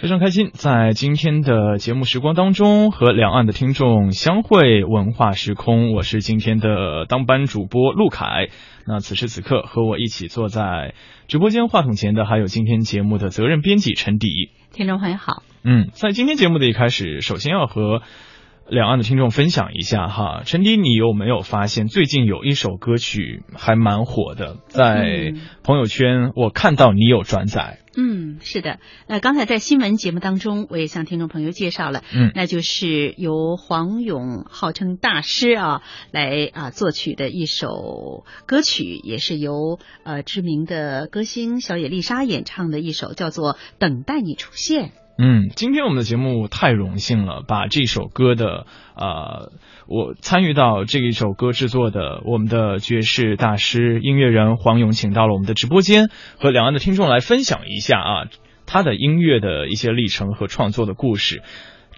[0.00, 5.92] 非常开心，在今天的节目时光当中，和两岸的听众相会，文化时空。
[5.92, 8.46] 我是今天的当班主播陆凯。
[8.86, 10.94] 那此时此刻和我一起坐在
[11.26, 14.28] 直播间话筒前的，还有今天节目的责任编辑陈迪。
[14.70, 18.00] 听众朋友好，嗯，在今天节目的一开始，首先要和
[18.70, 25.32] 两岸的听众分享一下哈，陈迪，你有没有发现最近有一首歌曲还蛮火的，在
[25.62, 27.78] 朋友圈我看到你有转载。
[27.96, 28.78] 嗯，是的，
[29.08, 44.88] 那，刚才在新闻节目当中，我也向听众朋友介绍了，嗯，那就是由黄勇号称大师啊来啊作曲的一首歌曲，也是由呃知名的歌星小野丽莎演唱的一首，叫做《等待你出现》。
[45.20, 49.50] 嗯，今天我们的节目太荣幸了，把这首歌的呃，
[49.88, 56.08] 我参与到这一首歌制作的我们的爵士大师音乐人黄勇，请到了我们的直播间，
[56.38, 58.24] 和两岸的听众来分享一下啊
[58.64, 61.42] 他的音乐的一些历程和创作的故事。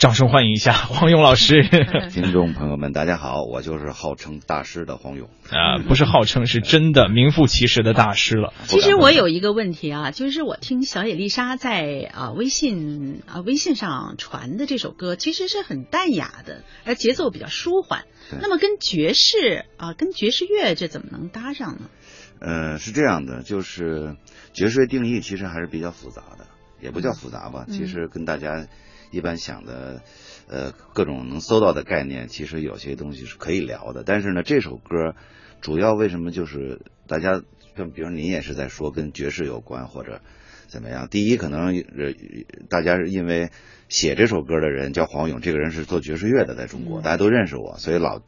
[0.01, 1.63] 掌声欢迎一下 黄勇老师。
[2.11, 8.55] 听众朋友们，大家好，我就是号称大师的黄勇啊，不是号称，是真的名副其实的大师了。
[8.65, 18.05] 其实我有一个问题啊，就是我听小野丽莎在啊微信啊微信上传的这首歌，其实是很淡雅的，而节奏比较舒缓。
[18.41, 21.91] 那么跟爵士啊，跟爵士乐这怎么能搭上呢？
[22.41, 24.17] 呃，是这样的，就是
[24.55, 26.47] 爵士乐定义其实还是比较复杂的，
[26.81, 28.67] 也不叫复杂吧，其实跟大家。
[29.13, 30.03] 一般想的，
[30.47, 34.05] 呃，各种能搜到的概念，其实有些东西是可以聊的。
[34.07, 35.17] 但是呢，这首歌
[35.61, 37.43] 主要为什么就是大家，
[37.77, 40.21] 像比如您也是在说跟爵士有关或者
[40.69, 41.09] 怎么样？
[41.09, 42.15] 第一，可能呃
[42.69, 43.51] 大家是因为
[43.89, 48.21] 写这首歌的人叫黄勇，这个人是做爵士乐的，在中国大家都认识我，所以老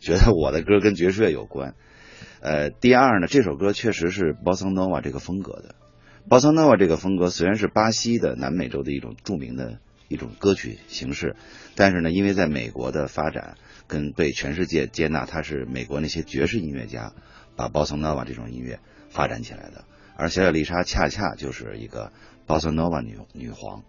[0.00, 1.74] 觉得我的歌跟爵士乐有关。
[2.40, 5.74] 呃，第二呢，这首歌确实是 Bossa Nova 这个风格的。
[6.28, 9.78] Bossa Nova 这个风格虽然是巴西的南美洲的一种著名的。
[10.12, 11.36] 一种歌曲形式，
[11.76, 17.12] 但是呢，因为在美国的发展跟被全世界接纳，它是美国那些爵士音乐家
[17.54, 19.84] 把鲍森诺瓦这种音乐发展起来的，
[20.16, 22.10] 而小野丽莎恰恰就是一个
[22.44, 23.84] 鲍森诺瓦女女皇，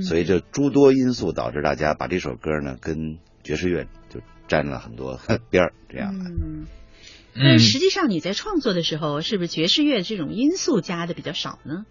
[0.00, 6.30] 所以这诸多因素导致大家把这首歌呢跟爵士乐就沾了很多 边儿，这样的。
[7.38, 11.84] 但实际上你在创作的时候，是不是爵士乐这种因素加的比较少呢？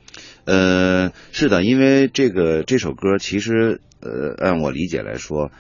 [0.46, 5.52] 呃，是的，因为这个这首歌其实，呃，按我理解来说，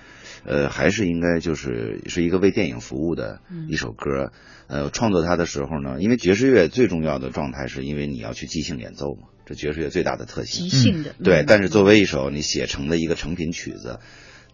[0.43, 4.31] 呃，还是应该就是是一个为电影服务的一首歌。
[4.67, 10.67] 呃，创作它的时候呢，因为爵士乐最重要的状态是因为你要去即兴演奏嘛，这爵士乐最大的特性。
[10.67, 11.13] 即兴的。
[11.23, 13.99] 对，但是作为一首你写成的一个成品曲子。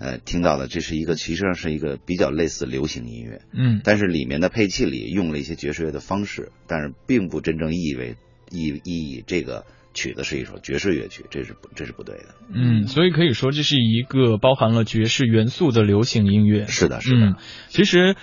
[0.01, 8.16] 呃，听到的这是一个，其实上是一个比较类似流行音乐，嗯，但是里面的配器里用了一些爵士乐的方式，但是并不真正意义为
[8.50, 9.63] 意意义这个
[9.94, 17.38] 曲子是一首爵士乐曲，这是不这是不对的，嗯，所以可以说这是一个包含了爵士元素的流行音乐，是的，是的，
[17.69, 18.16] 其实。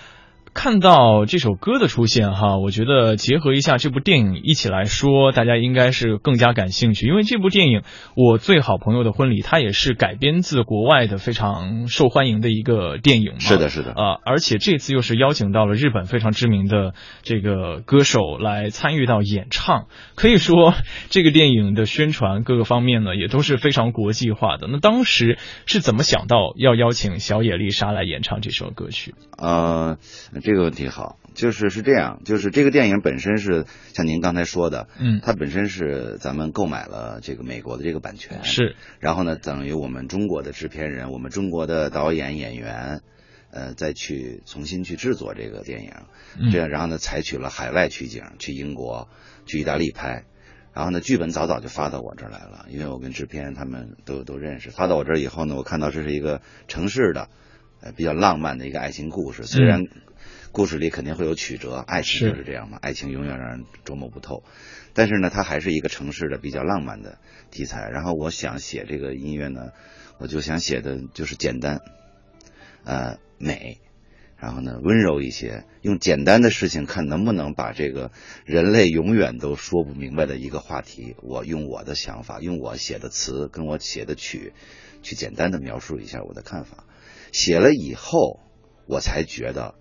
[0.55, 7.07] 看到这首歌的出现，哈，我觉得结合一下这部电影一起来说，大家应该是更加感兴趣。
[7.07, 7.81] 因为这部电影
[8.17, 13.39] 《我最好朋友的婚礼》，它也是改编自国外的非常受欢迎的一个电影嘛。
[13.39, 13.93] 是的，是的。
[13.93, 16.93] 呃，而且这次又是邀请到了日本非常知名的
[17.23, 20.75] 这个歌手来参与到演唱，可以说
[21.09, 24.67] 这个电影的宣传各个方面呢也都是非常国际化的。
[24.67, 29.15] 那当时是怎么想到要邀请小野丽莎来演唱这首歌曲？
[29.37, 29.99] 呃。
[30.41, 43.01] 这个问题好，就是是这样，就是这个电影本身是像您刚才说的，嗯，它本身是咱们购买了这个美国的这个版权，是，然后呢，等于我们中国的制片人，我们中国的导演演员，
[43.51, 45.93] 呃，再去重新去制作这个电影，
[46.51, 49.09] 这样，然后呢，采取了海外取景，去英国、
[49.47, 50.25] 去意大利拍，
[50.75, 57.29] 然后呢，剧本早早就发到我这儿来了，因为我跟制片他们都都认识，发到我这儿以后呢，我看到这是一个城市的，
[57.81, 59.85] 呃，比较浪漫的一个爱情故事，虽然。
[60.51, 64.43] 故事里肯定会有曲折，爱情就是这样嘛，爱情永远让人琢磨不透。
[64.95, 67.19] 但是呢，它还是一个城市的比较浪漫的
[67.51, 67.89] 题材。
[67.91, 69.73] 然后我想写这个音乐呢，
[70.19, 71.81] 我就想写的就是简单，
[72.85, 73.79] 呃，美，
[74.37, 78.11] 然后呢温柔一些，用简单的事情看能不能把这个
[78.45, 84.55] 人类永远都说不明白的一个话题，我用我的想法，用我写的词跟我写的曲，
[85.03, 86.85] 去简单的描述一下我的看法。
[87.33, 88.41] 写了以后，
[88.87, 89.75] 我才觉得。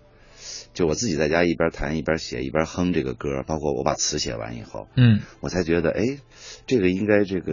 [0.74, 6.18] 就我自己在家一边弹一边写一边哼这个歌，包括我把词写完以后，嗯，我才觉得，哎，
[6.66, 7.52] 这个应该这个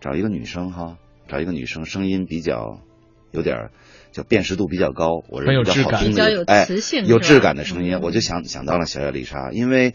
[0.00, 0.96] 找一个女生哈，
[1.28, 2.80] 找一个女生，声音比较
[3.30, 3.70] 有点
[4.10, 6.66] 就辨识度比较高，我是比较好听的，哎，
[7.06, 9.94] 有质感的声音，我就想想到了小野丽莎，因为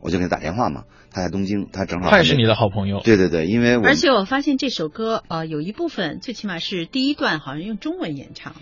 [0.00, 3.00] 我就给他打电话嘛，他在东京，他正好他也是你的好朋友。
[3.00, 8.54] 对对对，因为我而且我发现这首歌呃有一部分最起码是第一段好像用中文演唱。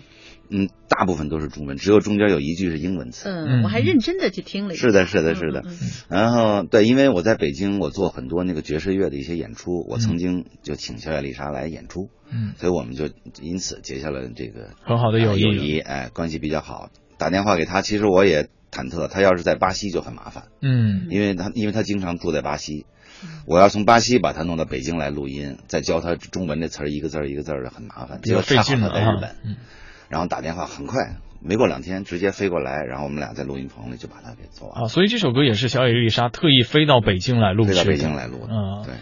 [0.49, 3.29] 嗯，大部分都是中文，只有中间有一句是英文词。
[3.29, 5.63] 嗯，我还认真的去听了一下是的，是的，是的。
[6.09, 12.09] 然后对，因为我在北京，我做很多那个爵士乐的一些演出，我曾经就请小野丽莎来演出。
[12.29, 13.09] 嗯，所以我们就
[13.41, 16.89] 因此结下了这个很好的友谊，哎，关系比较好。
[17.17, 20.45] 打电话给他，其实我也忐忑，他要是在巴西就很麻烦。
[20.61, 22.85] 嗯，因为他因为他经常住在巴西，
[23.45, 28.89] 我要从巴西把他弄到北京来录音，再教他中文这词儿一个字儿一个字儿的很麻烦，结果费劲的。
[28.93, 29.35] 在日本。
[30.09, 34.87] 然后打电话很快，没过两天直接飞过来，然后我们俩在录音棚里就把它给做完啊。
[34.87, 38.53] 所以这首歌也是小野丽莎特意飞到北京来录的，飞到北京来录的。
[38.53, 38.93] 嗯，对。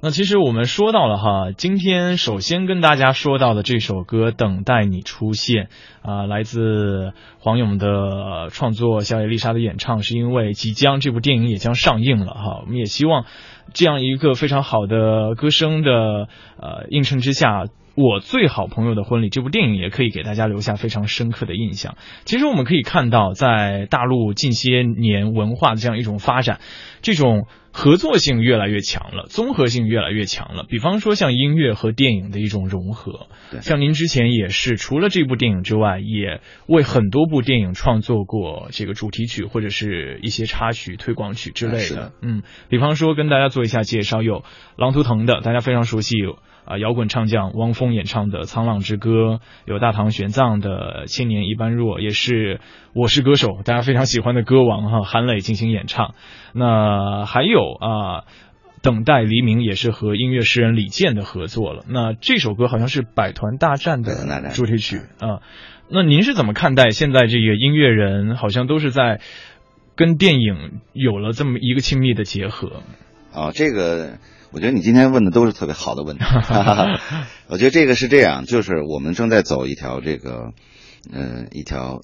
[0.00, 5.64] 那其实我们说到了哈，今天首先跟大家说到的这首歌《等待你出现》
[6.08, 12.60] 啊，来自黄勇的创作，小野丽莎的演唱，是因为即将这部电影也将上映了哈。
[12.62, 13.24] 我们也希望
[13.74, 16.28] 这样一个非常好的歌声的
[16.60, 17.64] 呃映衬之下。
[18.00, 21.96] 我最好朋友的婚礼这部电影也可以给大家留下非常深刻的印象。
[22.24, 26.60] 其实我们可以看到，在大陆近些年文化的这样一种发展，
[27.02, 30.64] 这种合作性越来越强了，综合性越来越强了。
[30.68, 33.28] 比方说像音乐和电影的一种融合，
[33.60, 42.10] 像您之前也是除了这部电影之外，也为很多部电影创作过这个主题曲或者是一些插曲、推广曲之类的。
[42.20, 44.40] 嗯，比方说跟大家做一下介绍，有
[44.76, 46.16] 《狼图腾》的，大家非常熟悉。
[46.68, 49.10] 啊，摇滚唱将汪峰演唱的《沧浪之歌》，
[49.64, 52.56] 有大唐玄奘的《千年一般若》，也是
[52.92, 56.14] 《我是歌手》大家非常喜欢的歌王哈韩磊进行演唱。
[56.52, 58.20] 那还有啊，
[58.82, 61.84] 《等待黎明》也是和音乐诗人李健的合作了。
[61.88, 65.40] 那这首歌好像是《百团大战》的主题曲啊。
[65.88, 69.22] 那您是怎么看待现在这个音乐人好像都是在
[69.96, 72.82] 跟电影有了这么一个亲密的结合？
[73.32, 74.18] 啊，这个。
[74.50, 76.24] 我觉得你今天问的都是特别好的问题。
[77.48, 80.52] 我觉得这个是这样，就是我们正在走一条这个，
[81.12, 82.00] 嗯，一条，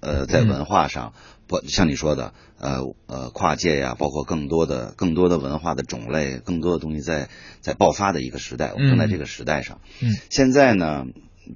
[0.00, 1.12] 呃，在文化上，
[1.46, 7.28] 不像你说的，呃呃，跨界呀，包括更多的更多的文化的种类，更多的东西在
[7.60, 8.72] 在爆发的一个时代。
[8.72, 9.80] 我们正在这个时代上。
[10.02, 10.16] 嗯。
[10.30, 11.04] 现在呢，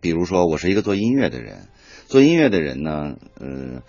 [0.01, 1.69] 比如说我是一个做音乐的人，
[2.07, 3.83] 做音乐的人呢，呃，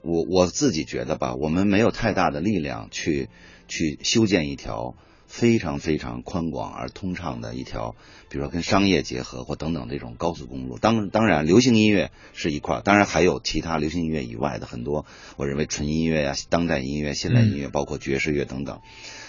[0.00, 3.28] 我我自己觉得吧，我们没有太大的力量去
[3.68, 4.94] 去修建一条。
[5.28, 7.94] 非常非常宽广而通畅的一条，
[8.28, 10.78] 比如说跟商业结合或等等这种高速公路。
[10.78, 18.80] 当当然，流行音乐是一块，当然还有其他流行音乐以外的很多，我认为纯音乐呀、当代音乐、现代音乐，包括爵士乐等等。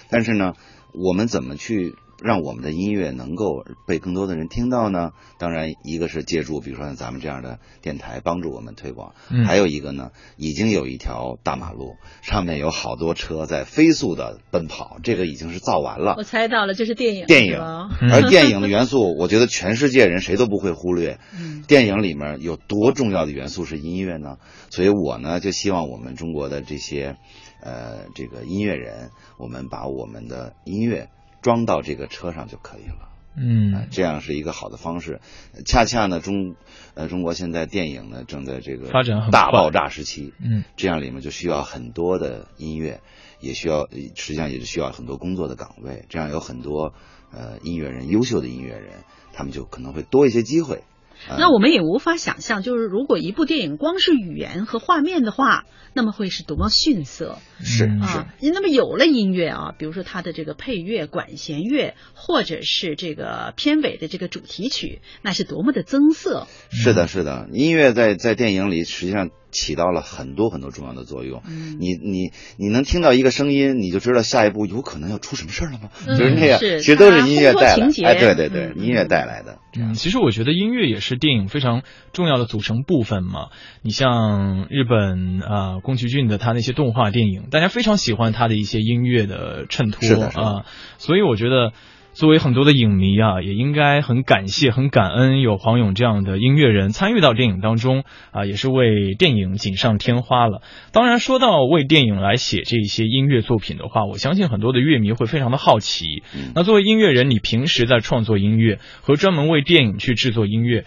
[0.09, 0.55] 但是呢，
[0.93, 1.93] 我们怎么去？
[2.21, 5.11] 让我们的音乐能够被更多的人听到呢？
[5.37, 9.13] 当然，一个是借助，比如说像咱们这样的电台帮助我们推广；
[9.45, 16.15] 还有一个呢，已经有一条大马路，上面有好多车在飞速的奔跑，这个已经是造完了。
[16.17, 17.25] 我猜到了，这是电影。
[17.25, 21.19] 电影，而电影的元素， 我觉得全世界人谁都不会忽略。
[21.67, 24.37] 电影里面有多重要的元素是音乐呢？
[24.69, 27.15] 所以我呢，就希望我们中国的这些
[27.61, 31.07] 呃这个音乐人，我们把我们的音乐。
[31.41, 35.21] 装到这个车上就可以了，嗯，这样是一个好的方式。
[35.65, 36.55] 恰恰呢，中
[36.93, 43.01] 呃中国现在电影呢正在这个发展大爆炸时期，嗯，这样里面就需要很多的音乐，
[43.39, 46.05] 也需要实际上也是需要很多工作的岗位。
[46.09, 46.93] 这样有很多
[47.31, 50.83] 呃音乐人，优秀的音乐人，他们就可能会多一些机会。
[51.27, 57.37] 那我们也无法想象，就是如果一部电影光是语言和画面的话，那么会是多么逊色。
[57.61, 66.47] 是啊，那么有了音乐啊，比如说它的这个配乐、管弦乐，或者是这个片尾的这个主题曲，那是多么的增色。
[66.71, 69.29] 是的，是的，音乐在在电影里实际上。
[69.51, 71.41] 起到了很多很多重要的作用。
[71.79, 75.89] 你你你能听到一个声音，你就知道下一步有可能要出什么事儿了吗？
[76.05, 77.87] 就是那样，其实都是音乐带来。
[78.05, 79.59] 哎，对对对，音乐带来的。
[79.77, 83.49] 嗯，其实我觉得音乐也是电影非常重要的组成部分嘛。
[83.81, 90.65] 你像日本啊，宫崎骏的他那些动画电影，大家非常喜欢他的一些音乐的衬托啊，
[90.97, 91.73] 所以我觉得。
[92.13, 100.61] 作为很多的影迷啊，也应该很感谢、很感恩有黄勇这样的音乐人参与到电影当中啊，也是为电影锦上添花了。
[100.91, 106.23] 当然，说到为电影来写这些音乐作品的话，我相信很多的乐迷会非常的好奇。
[106.55, 110.83] 那作为音乐人，你平时在创作音乐和专门为电影去制作音乐，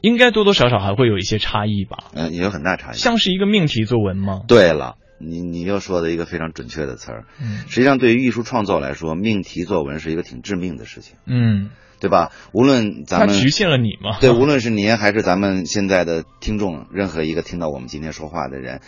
[0.00, 2.04] 应该多多少少还会有一些差异吧？
[2.14, 2.96] 嗯，也有很大差异。
[2.96, 4.42] 像是一个命题作文吗？
[4.48, 4.96] 对了。
[5.18, 7.24] 你你又说的一个非常准确的词儿，
[7.68, 11.16] 实际上对于艺术创作来说，命题作文是一个挺致命的事情。
[11.26, 11.70] 嗯，
[12.00, 12.30] 对吧？
[12.52, 14.18] 无论咱们局限了你吗？
[14.20, 18.80] 对，无论是您还是咱们现在的听众，任何一个听到我们今天说话的人，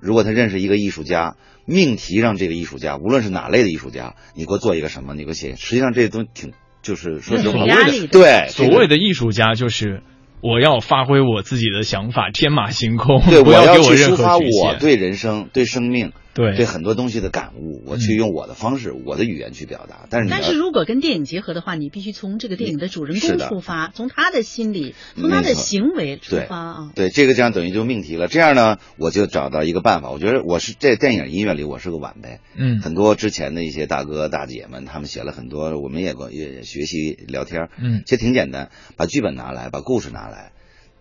[0.00, 1.36] 如果他认识一个艺术家，
[1.66, 7.64] 命题让这个艺术家，无论是哪类的艺术家，你给我做一个什么，你给我写，实际上这都挺，就是说实话，
[8.10, 10.02] 对，所谓的艺术家就是。
[10.44, 13.22] 我要发挥我自己的想法，天马行空。
[13.22, 16.12] 对，我要去抒发我对人生、对生命。
[16.34, 20.06] 对对很多东西的感悟，我去用我的方式、我的语言去表达。
[20.10, 26.92] 但是但是如果跟电影结合的话，你必须从这个电影的主人公出发，从他的心理、从他的行为出发啊。
[26.94, 28.26] 对这个这样等于就命题了。
[28.26, 30.10] 这样呢，我就找到一个办法。
[30.10, 32.40] 我觉得我是在电影音乐里我是个晚辈。
[32.56, 32.80] 嗯。
[32.80, 37.68] 很多之前的一些大哥大姐们，他们写了很多，我们也也学习聊天。
[37.78, 38.02] 嗯。
[38.04, 40.52] 其实挺简单，把剧本拿来，把故事拿来，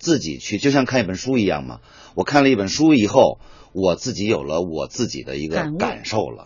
[0.03, 1.79] 自己去，就像看一本书一样嘛。
[2.13, 3.39] 我看了一本书以后。
[3.75, 6.45] 我自己有了我自己的一个感受了。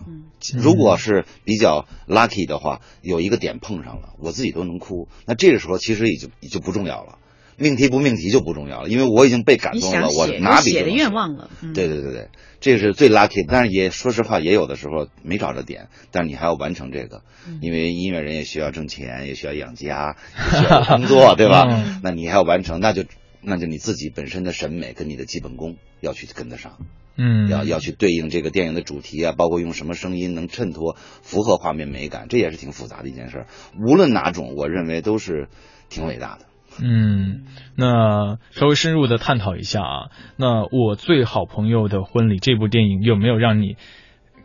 [0.53, 5.09] 如果是比较 lucky 的话，有一个点碰上了，我自己都能哭。
[5.25, 7.17] 那这个时候其实也就也就不重要了，
[7.57, 10.07] 命题不命题就不重要了，因为我已经被感动了。
[10.07, 11.49] 我拿笔写的愿望了。
[11.73, 12.29] 对对对对，
[12.61, 13.45] 这是最 lucky。
[13.45, 17.23] 但是也说实话，也有的时候没找着点，但是你还要完成这个，
[17.61, 20.15] 因为音乐人也需要挣钱，也需要养家，
[20.53, 21.65] 也需要工作， 对吧？
[22.03, 23.03] 那你还要完成，那就
[23.41, 26.77] 那就你自己本身的审美跟你的基本功要去跟得上。
[27.19, 33.47] 嗯，要要去对应这个电影的主题啊，包括用什么声音能衬托符合画面美感，这也是挺复杂的一件事。
[33.75, 35.47] 无论哪种，我认为都是
[35.89, 36.45] 挺伟大的。
[36.79, 43.77] 嗯，那稍微深入的探讨一下啊，那我最好朋友的婚礼这部电影有没有让你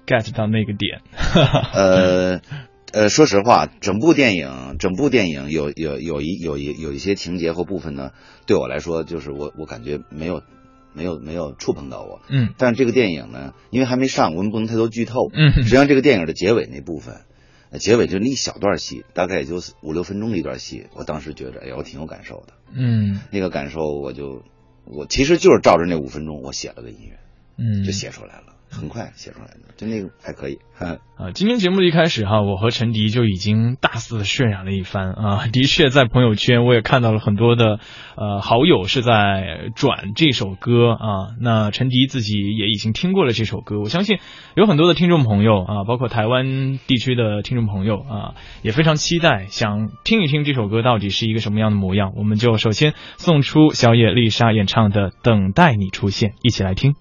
[0.06, 1.02] get 到那个点？
[1.75, 2.40] 呃
[2.92, 8.12] 呃，说实话，整部电影，整部电影有有有一有一有一些情节或部分呢，
[8.46, 10.42] 对我来说，就是我我感觉没有。
[10.94, 17.22] 没有没有触碰到我，嗯，但是这个电影呢，因为还没上，我们不能太多剧透，嗯，实际上这个电影的结尾那部分，
[17.80, 24.42] 结尾就那一小段戏，大概也就五六分钟的一段戏，我当时觉得，哎，我挺有感受的，嗯，那个感受我就，
[24.84, 27.18] 我其实就是照着那五分钟，我写了个音乐，
[27.56, 28.51] 嗯，就写出来了。
[28.73, 30.59] 很快写出来的，就那个还可以。
[31.17, 35.47] 啊，今天节目的一开始哈，我和陈迪就已经大肆渲染了一番啊。
[35.52, 37.79] 的确，在朋友圈我也看到了很多的
[38.17, 41.37] 呃好友是在转这首歌啊。
[41.41, 44.19] 那陈迪自己也已经听过了这首歌，我相信
[44.57, 52.14] 有很多的听众朋友啊，包括台湾地区的听众朋友啊，也非常期待想听一听这首歌到底是一个什么样的模样。
[52.17, 56.95] 我们就首先送出小野丽莎演唱的《等待你出现》，一起来听。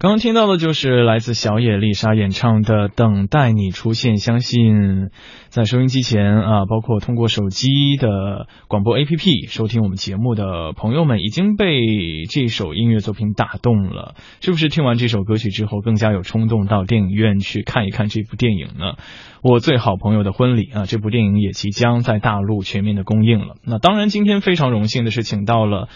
[0.00, 5.10] 刚刚听到的就是来自小野丽莎演唱的《等待你出现》，相信
[5.48, 11.66] 在收音机前啊，包括通过手机的广播 APP 收听我们节目的朋友们，已经被
[12.30, 14.14] 这首音乐作品打动了。
[14.40, 18.94] 是不是听完这首歌曲之后，更加有冲动到电影院去看一看这部电影呢？
[19.42, 23.56] 我最好朋友的婚礼啊，这部电影也即将在大陆全面的公映了。
[23.64, 25.88] 那当然，今天非常荣幸的是，请到了。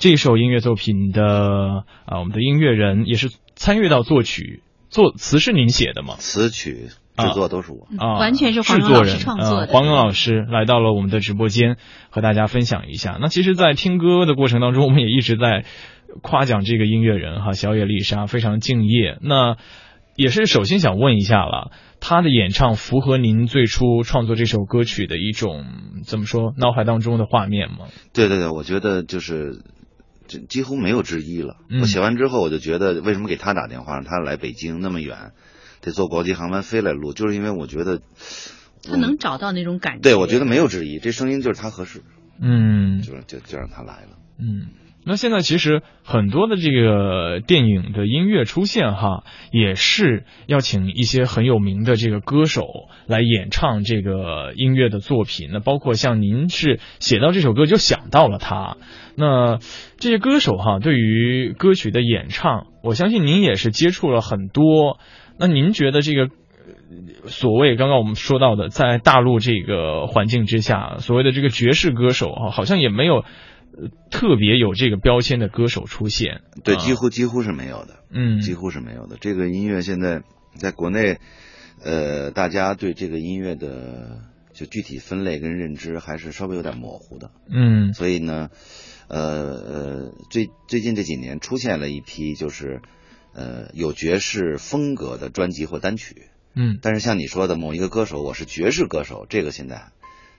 [0.00, 6.14] 这首音乐作品的啊，我们的音乐人也是参与到作曲、作词是您写的吗？
[6.16, 6.88] 词曲
[7.18, 9.66] 制作都是我啊，完全是制作人创作的。
[9.66, 11.76] 黄勇老师来到了我们的直播间，
[12.08, 13.18] 和大家分享一下。
[13.20, 15.66] 那其实，在听歌的过程当中，我们也一直在
[16.22, 19.18] 夸奖这个音乐人哈，小野丽莎非常敬业。
[19.20, 19.58] 那
[20.16, 25.66] 也是首先想问一下了，他的演唱符合您最初创作这首歌曲的一种
[26.06, 27.88] 怎么说脑海当中的画面吗？
[28.14, 29.62] 对对对，我觉得就是。
[30.30, 31.56] 这几乎没有之一了。
[31.82, 35.32] 我写完之后，我就觉得为什么给他打电话，让他来北京那么远，
[35.80, 38.00] 得坐国际航班飞来录，就是因为我觉得
[38.84, 40.00] 他能找到那种感觉。
[40.02, 42.02] 对，我觉得没有之一，这声音就是他合适。
[42.40, 44.18] 嗯，就就就让他来了。
[44.38, 44.68] 嗯。
[45.02, 52.66] 那现在其实很多的这个电影的音乐出现哈，也是要请一些很有名的这个歌手
[53.06, 55.48] 来演唱这个音乐的作品。
[55.52, 58.76] 那包括像您是写到这首歌就想到了他，
[59.16, 59.58] 那
[59.98, 64.98] 这些歌手哈对于歌曲的演唱，我相信您也是接触了很多。
[65.38, 66.28] 那您觉得这个
[67.24, 73.24] 所谓刚刚我们说到的，在大陆这个环境之下，所谓的这个爵士歌手哈，好像也没有。
[74.10, 79.16] 特别有这个标签的歌手出现，对，几乎几乎是没有的，嗯，几乎是没有的。
[79.20, 80.22] 这个音乐现在
[80.56, 81.18] 在国内，
[81.82, 84.20] 呃，大家对这个音乐的
[84.52, 88.50] 就具体分类跟认知还是稍微有点模糊的，嗯，所以呢，
[89.08, 92.82] 呃呃，最最近这几年出现了一批就是
[93.32, 99.92] 呃有爵士风格的专辑或单曲，嗯，但是像你说的某一个歌手，我是爵士歌手，这个现在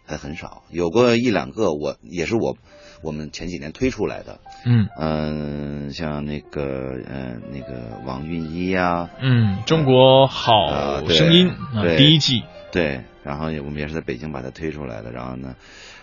[0.05, 2.57] 还很少，有过一两个，我也是我。
[3.03, 4.87] 我们前几年推出来的，嗯。
[4.97, 6.61] 嗯，像那个
[7.07, 11.51] 呃那个王韵一呀，嗯，中国好声音
[11.97, 15.55] 第一季，对，然后我们也是在北京把它推出来的，然后呢，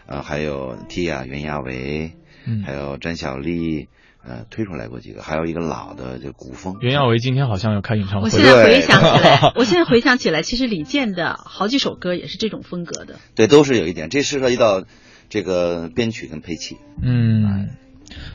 [0.06, 2.12] 呃，还有 Tia 袁娅维，
[2.46, 3.88] 嗯，还有詹小丽，
[4.22, 14.84] 呃，推出来过几个，还有一个老的就古风，袁娅维今天好像要开演唱会，我现在回想起来，我现在回想起来，其实李健的好几首歌也是这种风格的，对，都是有一点，这是涉及到。
[15.29, 17.71] 这个编曲跟配器，嗯，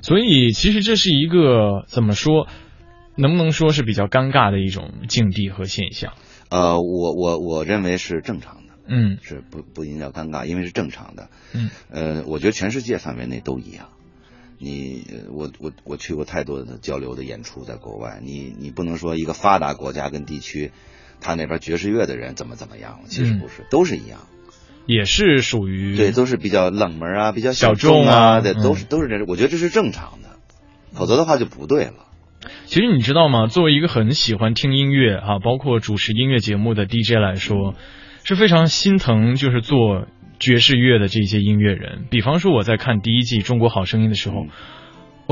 [0.02, 2.48] 所以其实这是一个怎么说，
[3.16, 6.14] 能不能说是比较尴尬的一种境地和现象？
[6.50, 13.90] 呃，我我我认为是正常的，嗯，是不不应该尴尬，因为是正常的，嗯，呃，我觉得全世界范围内都一样。
[14.60, 20.72] 你我我我去过太多的交流的演出，在国外，你你不能说一个发达国家跟地区，
[21.20, 24.28] 他那边爵士乐的人怎么怎么样，其实不是，都是一样。
[24.86, 30.30] 也是属于对，都是比较冷门啊，比较小众啊，对，都是都是这，我觉得这是正常的，
[30.94, 31.94] 否则的话就不对了。
[32.66, 33.48] 其实你知道吗？
[33.48, 37.76] 作为一个很喜欢听音乐啊，包括主持音乐节目的 DJ 来说，
[38.24, 40.08] 是非常心疼就是做
[40.40, 42.06] 爵士乐的这些音乐人。
[42.10, 44.48] 比方说我在看第一季《中国好声音》的时候。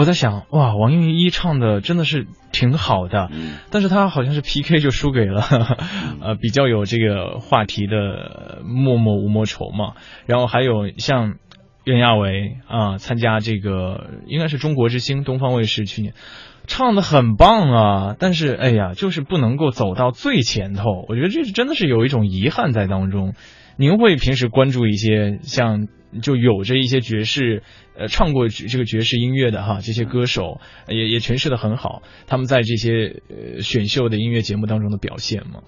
[0.02, 3.30] 我在想，哇，王韵一唱的真的是挺好的，
[3.70, 5.44] 但是他好像是 PK 就输给了，
[6.20, 9.94] 呃，比较有这个话题的默默无莫愁嘛。
[10.26, 11.36] 然后还有像
[11.84, 16.16] 袁娅维啊，参加这个应该是中国之星，东方卫视去年
[16.66, 21.06] 唱的很棒啊，但是哎呀，就是不能够走到最前头。
[21.10, 23.36] 我觉得这是真的是有一种遗憾在当中。
[23.78, 25.88] 您会平时关注一些像
[26.22, 27.64] 就有着一些爵士
[27.98, 35.62] 呃唱过这个爵士音乐的哈这些歌手，也也诠释的很好，他们在这些呃选秀的音乐节目当中的表现吗？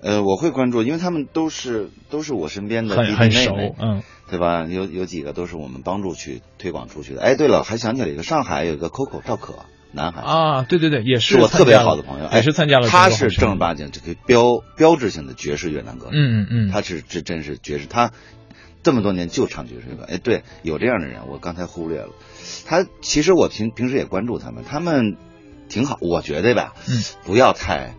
[0.00, 4.02] 呃，我会关注，因为他们都是都是我身边的弟弟很很熟妹妹，，嗯。
[4.30, 4.64] 对吧？
[4.64, 7.20] 有有几个都是我们帮助去推广出去的。
[7.20, 10.22] 哎，对了，还想起来一个，上海有一个 Coco 赵可，男孩。
[10.22, 18.12] 啊，对对对，也是是我特别好的朋友，也是参加了他是正儿八经这个标标志性的爵士越南歌手，嗯嗯嗯，他是这真是爵士，他
[18.82, 20.04] 这么多年就唱爵士乐。
[20.04, 22.10] 哎，对，有这样的人，我刚才忽略了。
[22.66, 25.16] 他其实我平平时也关注他们，他们
[25.68, 27.94] 挺好，我觉得吧，嗯，不要太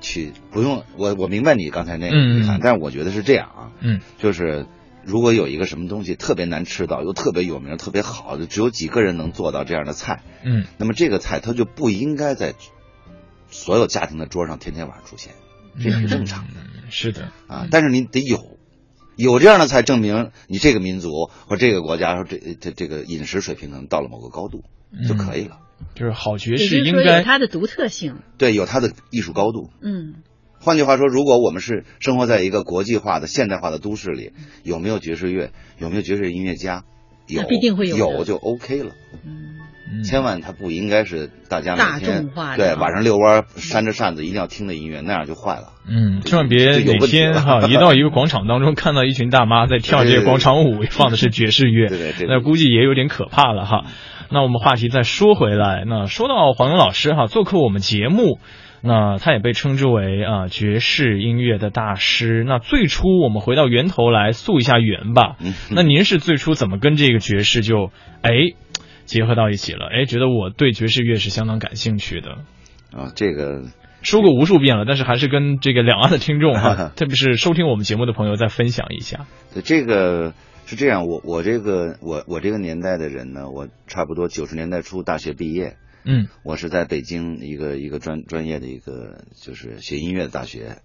[0.00, 4.66] 去不用我我明白你刚才那个嗯嗯遗憾，但是我觉得是这样啊，嗯，就是。
[5.04, 12.54] 如果有一个什么东西特别难吃到，又特别有名、特别好就，只有几个人能做到这样的菜，嗯那么这个菜它就不应该在
[13.50, 15.32] 所有家庭的桌上天天晚上出现，
[15.76, 16.60] 这也是正常的。
[16.60, 18.60] 嗯是的，啊，但是你得有，
[19.22, 24.64] 有这样的才证明你这个民族或这个国家说这这这个饮食水平可能到了某个高度
[25.08, 25.58] 就可以了。
[25.94, 28.16] 就是好爵士应该有它的独特性。
[28.38, 29.70] 对，有它的艺术高度。
[29.80, 30.14] 嗯，
[30.60, 34.32] 换句话说，如果我们是生活在一个国际化的现代化的都市里，
[34.62, 36.84] 有没有爵士乐，有没有爵士音乐家？
[37.26, 38.92] 有那必定会有有就 OK 了。
[39.24, 39.58] 嗯，
[39.92, 45.72] 嗯千万它不应该是大家大众化对啊晚上遛弯儿扇着扇子一定要听的音乐，那样就坏了。
[45.88, 53.84] 嗯，千万别哪天哈 一到一个广场当中看到一群大妈在跳这个广场舞，放的是爵士乐，对对对对那估计也有点可怕了哈。
[54.30, 58.38] 那我们话题再说回来，那说到黄勇老师哈，做客我们节目。
[58.84, 62.42] 那他也被称之为啊爵士音乐的大师。
[62.44, 65.36] 那最初我们回到源头来溯一下源吧。
[65.38, 68.32] 嗯，那您是最初怎么跟这个爵士就哎
[69.04, 69.86] 结合到一起了？
[69.86, 72.38] 哎，觉得我对爵士乐是相当感兴趣的。
[72.92, 73.64] 啊，这个
[74.02, 79.26] 说过无数遍了，但是还是跟这个两岸的听众哈， 特别是收听我们节目的朋友再分享一下。
[79.54, 80.34] 对，这个
[80.66, 90.78] 是这样，我我这个我我这个年代的人呢，我差不多九十年代初大学毕业，嗯我是在北京一个一个专专业的一个就是学音乐的大学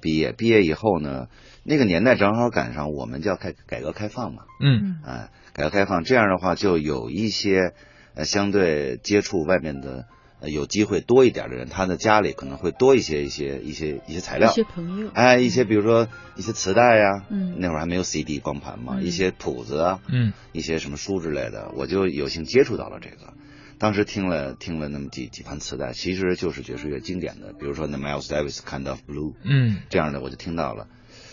[0.00, 0.32] 毕业。
[0.32, 1.28] 毕业以后呢，
[1.62, 7.72] 那个年代正好赶上我们叫开改革开放嘛，嗯啊，改革开放这样的话，就有一些
[8.14, 10.06] 呃相对接触外面的。
[10.40, 16.06] 呃，有机会多一点的人，他的家里可能会多一些一些一些一些材料一，些朋友，哎，一些比如说
[16.36, 23.34] 一些磁带呀、嗯那会儿还没有 CD 光盘嘛，嗯一些谱子啊，嗯一些什么书之类的，我就有幸接触到了这个。
[23.78, 30.88] 当时听了听了那么几几盘磁带，其实就是爵士乐经典的，比如说那 Miles Davis Kind of Blue 嗯这样的，我就听到了。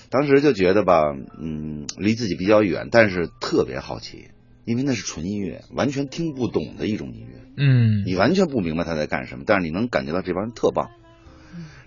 [0.09, 1.01] 当时就觉得吧，
[1.39, 4.29] 嗯，离自己比较远，但是特别好奇，
[4.63, 7.41] 因为那是纯音乐，完全听不懂的一种音乐。
[7.57, 10.91] 嗯你完全不明白他在干什么，但是你能感觉到这帮人特棒。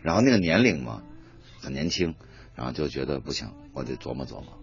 [0.03, 1.03] 然后那个年龄嘛，
[1.61, 2.15] 很年轻，
[2.57, 4.59] 然后就觉得不行，我得琢磨琢磨，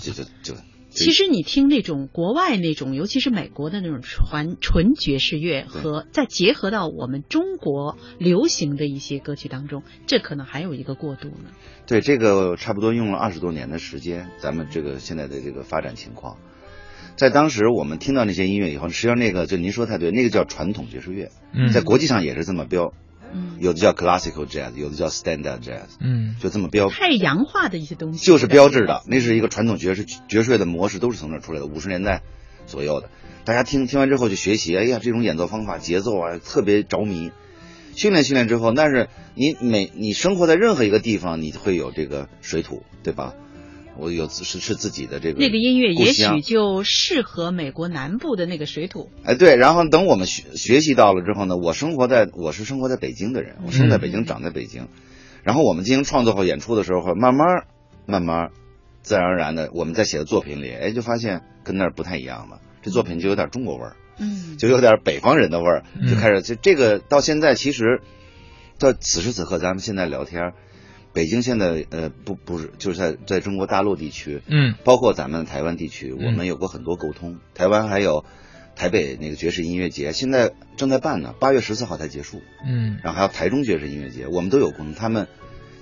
[0.00, 0.54] 就 就就。
[0.96, 11.50] 其实你听那种国外那种，尤其是美国的那种纯纯爵士乐，和再结合到我们中国流行的一些歌曲当中，这可能还有一个过渡呢。
[11.86, 16.38] 对这个差不多用了二十多年的时间，咱们这个现在的这个发展情况，
[17.16, 22.94] 在当时我们听到那些音乐以后，实际上那个就您说太对，那个叫传统爵士乐，嗯在国际上也是这么标，
[23.36, 32.22] 嗯，有的叫 classical jazz，有的叫 standard jazz，嗯就这么标，太洋化的一些东西，就是标志的，那是一个传统爵士爵士乐的模式，都是从那儿出来的，五十年代
[32.66, 33.10] 左右的。
[33.44, 37.30] 大家听听完之后就学习，哎呀，这种演奏方法、节奏啊，特别着迷。
[37.94, 43.34] 训练训练之后，但是你每你生活在任何一个地方，你会有这个水土，对吧？
[43.98, 49.10] 我有是是自己的这个那个音乐也许就适合美国南部的那个水土。
[49.24, 54.88] 哎，对，然后等我们学学习到了之后呢，我生活在我是生活在北京的人，我生在北京，长在北京，
[55.42, 57.64] 然后我们进行创作和演出的时候，慢慢
[58.06, 58.50] 慢慢，
[59.02, 68.00] 自然而然的，我们在写的作品里，哎，就发现跟那儿不太一样了，这作品就有点中国味儿，嗯，就有点北方人的味儿，嗯就开始就这个到现在其实，
[68.78, 70.52] 到此时此刻，咱们现在聊天，
[71.16, 77.38] 北京现在呃不不是就是在在中国大陆地区，嗯包括咱们台湾地区，嗯我们有过很多沟通。
[77.54, 78.26] 台湾还有
[78.76, 82.42] 台北那个爵士音乐节，现在正在办呢，八月十四号才结束。
[82.66, 84.92] 嗯然后还有台中爵士音乐节，我们都有沟通。
[84.92, 85.26] 他们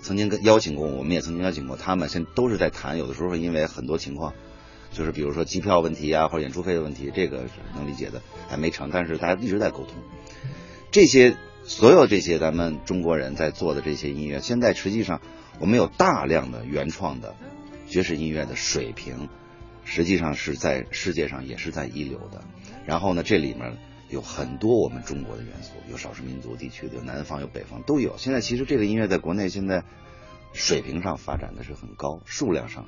[0.02, 2.96] 曾经跟邀请过我，我们也曾经邀请过他们，现在都是在谈。
[2.96, 4.34] 有的时候因为很多情况，
[4.92, 9.96] 就是比如说机票问题啊，或者演出费的问题，这个是能理解的，还没成，但是大家一直在沟通。
[10.92, 15.22] 这些所有这些咱们中国人在做的这些音乐，现在实际上
[15.58, 17.34] 我们有大量的原创的
[17.86, 19.28] 爵士音乐的水平，
[19.84, 22.44] 实际上是在世界上也是在一流的。
[22.84, 23.78] 然后呢，这里面
[24.10, 28.16] 有很多我们中国的元素，有少数民族地区的，有南方有北方都有。
[28.18, 29.84] 现在其实这个音乐在国内现在
[30.52, 32.86] 水平上发展的是很高，数量上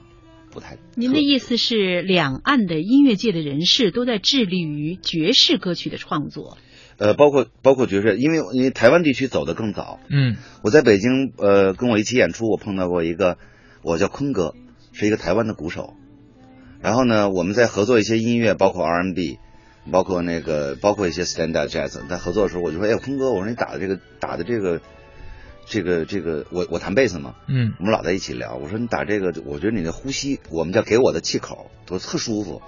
[0.50, 0.76] 不太。
[0.96, 6.58] 您的意思是，两岸的音乐界的人士都在致力于爵士歌曲的创作？
[6.98, 10.00] 呃，包括包括爵士，因为因为台湾地区走得更早。
[10.08, 13.36] 嗯，我在北京，呃，跟我一起演出，我碰到过一个，
[13.82, 14.54] 我叫坤哥，
[14.92, 15.94] 是一个台湾的鼓手。
[16.80, 19.38] 然后呢，我们在合作一些音乐，包括 R&B，
[19.90, 22.06] 包括那个，包括一些 Stand Up Jazz。
[22.08, 24.80] 在合作的时候，我就说：“哎，坤哥，我说你打的这个，打的这个，
[25.66, 28.56] 这个这个，我我弹贝斯嘛，嗯，我们老在一起聊。
[28.56, 32.62] 我说你打这个，我觉得你的呼吸，我们叫给我的气口都特舒服。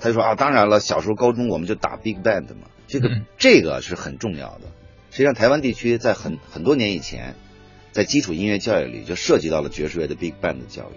[0.00, 4.62] 他就说啊，当然了，小时候高中我们就打 Big Band 嘛。”这个这个是很重要的。
[5.10, 7.36] 实际上，台湾地区在很很多年以前，
[7.92, 10.94] 在基础音乐教育里就涉及到了爵士乐的 Big Band 的教育，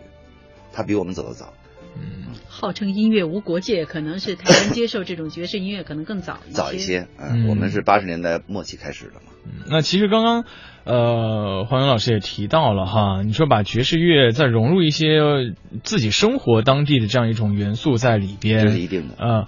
[0.74, 1.54] 它比我们走得早。
[1.96, 6.56] 嗯，号称音乐无国界，可能是台湾接受这种爵士音乐可能更早一些。
[6.56, 9.32] 早一些，嗯，我们是八十年代末期开始的嘛。
[9.70, 10.46] 那其实刚刚，
[10.84, 15.22] 呃，黄勇老师也提到了哈，你说把爵士乐再融入一些
[15.84, 19.48] 自己生活当地的这样一种元素在里边，这是一定的，呃。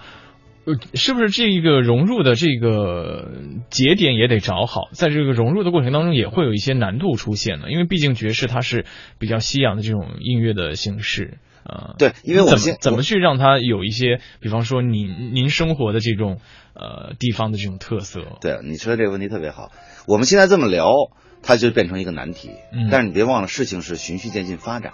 [0.94, 3.32] 是不是这个融入的这个
[3.70, 4.90] 节点也得找好？
[4.92, 7.72] 在这个融入的过程当中，也会有一些难度出现呢？
[7.72, 8.86] 因为毕竟爵士它是
[9.18, 16.40] 比较西洋的这种音乐的形式，呃，对，因为我怎么怎么去让它有一些，比方说您您生活的这种
[16.74, 18.22] 呃地方的这种特色？
[18.42, 19.72] 对，你说的这个问题特别好。
[20.08, 20.92] 我们现在这么聊，
[21.44, 22.50] 它就变成一个难题。
[22.74, 24.94] 嗯，但是你别忘了，事情是循序渐进发展，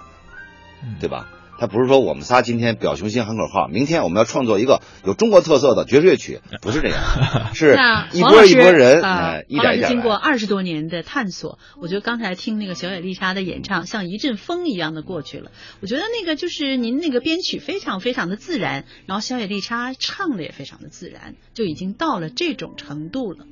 [1.00, 1.30] 对吧？
[1.58, 7.00] 他不是说我们仨今天表雄心喊口号，明天我们要创作一个有中国特色的爵士乐曲， 不是这样，
[7.56, 7.78] 是
[8.12, 9.89] 一波一波人，哎，一点一点。
[9.89, 15.52] 经过二十多年的探索，我觉得刚才听那个小野丽莎的演唱，像一阵风一样的过去了。
[15.82, 23.46] 我觉得那个就是您那个编曲非常非常的自然，然后小野丽莎唱的也非常的自然，就已经到了这种程度了。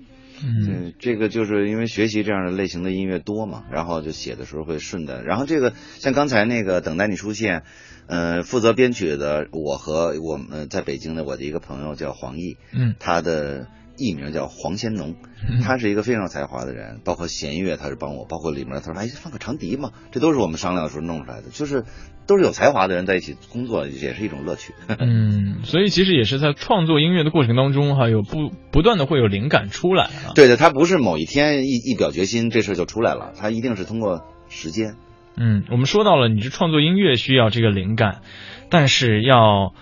[0.43, 5.23] 嗯，这个就是因为学习这样的类型的音乐多嘛，然后就写的时候会顺的。
[5.23, 7.63] 然后这个像刚才那个等待你出现。
[8.05, 13.67] 呃，负责编曲的我和我们在北京的我的一个朋友叫黄奕，嗯，他的
[14.03, 15.15] 艺名叫黄先农，
[15.63, 21.85] 他是一个非常有才华的人，包括弦乐他是帮我，包括里面他说哎放个长笛嘛，这都是我们商量的时候弄出来的，就是
[22.27, 24.73] 都是有才华的人在一起工作也是一种乐趣。
[24.99, 30.35] 嗯，所以其实也是在创作音乐的过程当中哈，有不不断的会有灵感出来啊。
[30.35, 34.95] 对的，他不是某一天一一表决心这事就出来了，他一定是通过时间。
[35.35, 38.21] 嗯，我们说到了，你是创作音乐需要这个灵感，
[38.69, 39.73] 但是要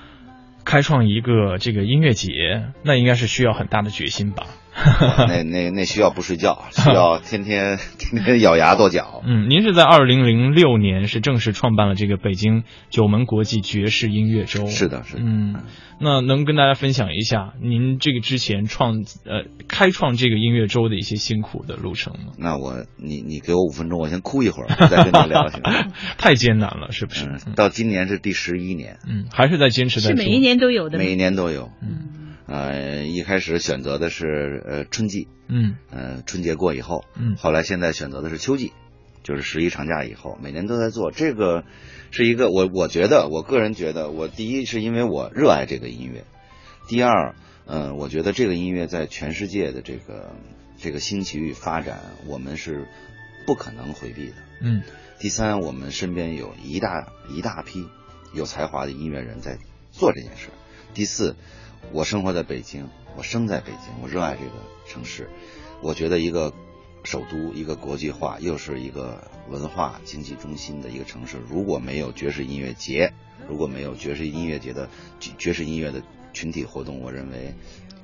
[0.72, 2.32] 开创一个这个音乐节，
[2.82, 4.48] 那应该是需要很大的决心吧。
[5.28, 9.22] 那那那需要不睡觉，需要 天天天天咬牙跺脚。
[9.26, 14.68] 嗯，您是在二零零六年是正式创办了这个北京九门国际爵士音乐周。
[14.68, 15.22] 是的，是的。
[15.24, 15.56] 嗯，
[16.00, 22.32] 那能跟大家分享一下您这个之前创呃开创这个音乐周的一些辛苦的路程吗？
[22.38, 25.92] 那我你你给我五分钟，我先哭一会儿，再跟你聊行吗？
[26.18, 27.28] 太艰难了，是不是？
[27.56, 29.00] 到今年是第十一年。
[29.08, 30.12] 嗯，还是在坚持在。
[30.12, 30.98] 是每一年都有的。
[30.98, 31.70] 每一年都有。
[31.82, 32.31] 嗯。
[32.52, 38.74] 呃，一开始选择的是呃春季，嗯，呃春节过以后，嗯，后来现在选择的是秋季，
[39.24, 41.12] 就是十一长假以后，每年都在做。
[41.12, 41.64] 这个，
[42.12, 46.26] 是一个我我觉得我个人觉得，我第一是因为我热爱这个音乐，
[46.90, 47.36] 第二，
[47.68, 50.36] 嗯，我觉得这个音乐在全世界的这个
[50.78, 52.86] 这个兴起与发展，我们是
[53.48, 54.82] 不可能回避的，嗯，
[55.20, 57.88] 第三，我们身边有一大一大批
[58.34, 59.58] 有才华的音乐人在
[59.90, 60.50] 做这件事，
[60.94, 61.38] 第四。
[61.92, 64.52] 我生活在北京，我生在北京，我热爱这个
[64.88, 65.30] 城市。
[65.82, 66.54] 我觉得一个
[67.04, 73.12] 首都，一个国际化，又是一个文化经济中心的一个城市，如果没有爵士音乐节，
[73.50, 74.88] 如果没有爵士音乐节的
[75.20, 76.02] 爵士音乐的
[76.34, 77.56] 群体活动，我认为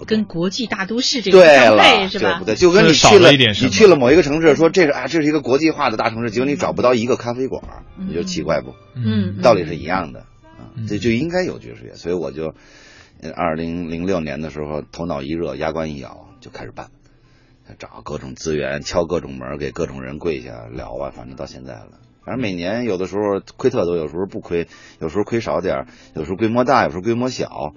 [0.05, 2.33] 跟国际大都市这个相配是吧？
[2.33, 2.55] 对不对？
[2.55, 7.63] 就跟你去了你去了某一个城市，说这是啊，这是一个国际化的大城市，结果你找不到一个咖啡馆，
[7.95, 8.73] 你就奇怪不？
[8.95, 10.21] 嗯，道理是一样的
[10.57, 12.53] 啊，这就应该有爵士乐，所以我就。
[13.36, 16.91] 二零零六年的时候，头脑一热，牙关一咬，就开始办，
[17.80, 21.99] 找各种资源，敲各种门，给各种人跪下聊啊，反正到现在了。
[22.23, 24.67] 反正每年有的时候亏特多，有时候不亏，
[24.99, 27.73] 有时候亏少点，有时候规模大，有时候规模小，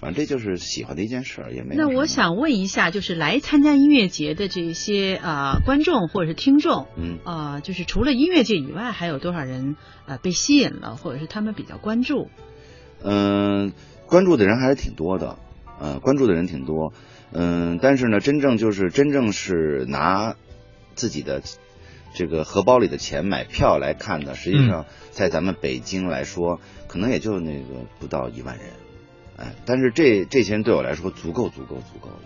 [0.00, 1.74] 反正这就是喜欢的一件事，也没。
[1.76, 12.28] 那我想问一下，就是来参加音乐节的这些啊观众或者是听众，嗯啊，就是除了音乐界以外，还有多少人啊被吸引了，或者是他们比较关注？
[13.02, 13.72] 嗯。
[14.08, 15.38] 关注的人还是挺多的，
[15.80, 16.94] 嗯，关注的人挺多，
[17.30, 20.34] 嗯，但是呢，真正就是真正是拿
[20.94, 21.42] 自己的
[22.14, 28.66] 这个荷包里的钱买票来看的，实际上在咱们北京来说，可能也就那个不到一万人，
[29.36, 32.20] 哎，但是这这些人对我来说足够足够足够了，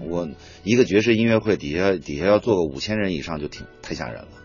[0.00, 0.28] 我
[0.64, 4.41] 一个爵士音乐会底下底下要做个五千人以上就挺太吓人了，嗯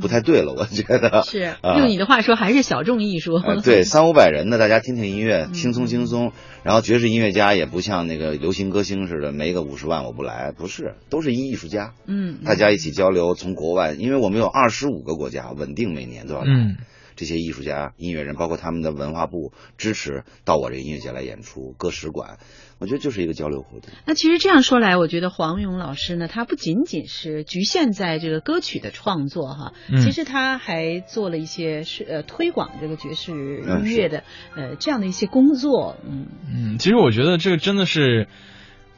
[0.00, 3.34] 不太对了，我觉得 是啊用你的话说，还是小众艺术。
[3.34, 6.32] 呃， 对，三五百人呢，大家听听音乐，嗯轻松轻松。
[6.62, 13.34] 然后爵士音乐家也不像那个流行歌星似的，没个五十万我不来，不是，都是艺术家，嗯，大家一起交流。
[13.34, 16.52] 从国外，因为我们有二十五个国家，稳定每年都要来。
[16.52, 16.76] 嗯
[17.16, 22.38] 这些艺术家、音乐人，包括他们的文化部支持到我这个音乐节来演出，各使馆，
[22.80, 23.90] 我觉得就是一个交流活动。
[24.06, 34.24] 那其实这样说来，我觉得黄勇老师呢，他不仅仅是局限在这个歌曲的创作哈，嗯其实他还做了一些是呃推广这个爵士音乐的、
[34.56, 38.28] 呃这样的一些工作，嗯嗯，其实我觉得这个真的是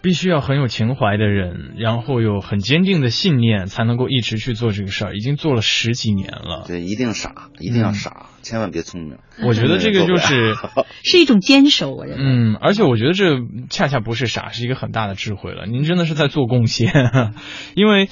[0.03, 5.17] 必须要很有情怀的人，然后有很坚定的信念，才能够一直去做这个事儿。
[5.17, 9.19] 已经做了十几年了，对，一定傻，一定要傻，千万别聪明。
[9.45, 10.55] 我觉得这个就是。
[11.05, 12.25] 是一种坚守，我认为。
[12.25, 13.39] 嗯，而且我觉得这
[13.71, 15.67] 恰恰不是傻，是一个很大的智慧了。
[15.67, 16.93] 您真的是在做贡献，
[17.75, 18.09] 因为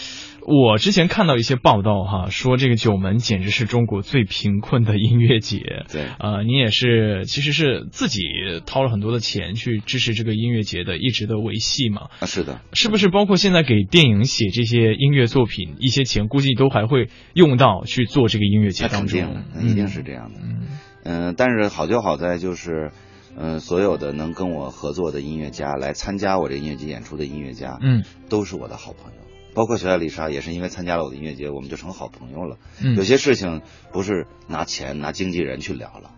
[0.46, 5.85] 我之前看到一些报道哈，说这个九门简直是中国最贫困的音乐节。
[5.92, 8.22] 对，呃，你也是，其实是自己
[8.66, 12.09] 掏了很多的钱去支持这个音乐节的一直的维系嘛。
[12.20, 19.20] 啊，是的，是不是包括现在给电影写这些音乐作品，一些钱估计都还会用到去做这个音乐节当中
[19.62, 20.40] 一定是这样的。
[20.42, 20.66] 嗯
[21.03, 22.90] 嗯、但是好就好在就是，
[23.37, 29.30] 嗯、所有的能跟我合作的音乐家，来参加我这音乐节演出的音乐家，嗯都是我的好朋友。
[29.54, 32.56] 包括小艾丽莎也是因为参加了我的音乐节，我们就成好朋友了。
[32.82, 36.10] 嗯，有些事情不是拿钱拿经纪人去聊了，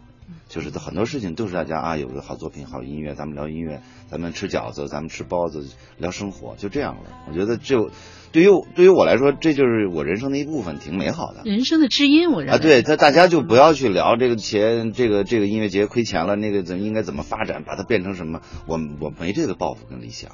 [0.48, 5.66] 就是很多事情都是大家啊有个好作品好音乐，咱们聊音乐，咱们吃饺子，咱们吃包子，
[5.98, 7.02] 聊生活，就这样了。
[7.28, 7.90] 我觉得就
[8.32, 11.42] 对于对于我来说，这就是我人生的一部分，挺美好的。
[11.44, 18.40] 人生的知音，我认为啊，对，他大家就不要去聊这个钱，这个这个音乐节亏钱了，那个怎么应该怎么发展，把它变成什么？
[18.66, 20.32] 我我没这个抱负跟理想，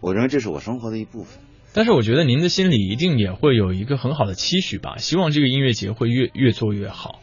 [0.00, 1.40] 我认为这是我生活的一部分。
[1.72, 7.20] 但是我觉得您的心里一定也会有一个很好的期许吧，希望这个音乐节会越越做越好。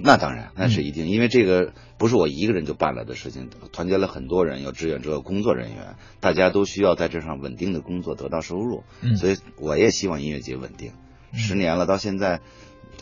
[0.00, 8.84] 那当然，那是一定，因为这个不是我一个人就办了的事情，团结了很多人，有志愿者、有工作人员，大家都需要在这上稳定的工作，得到收入。
[9.02, 10.92] 嗯所以我也希望音乐节稳定。
[11.32, 12.40] 十年了，到现在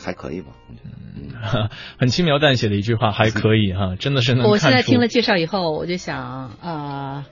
[0.01, 0.53] 还可以吧？
[0.71, 4.51] 我觉得嗯很轻描淡写的一句话，还可以哈，真的是能看出。
[4.53, 7.27] 我现在听了介绍以后，我就想，呃，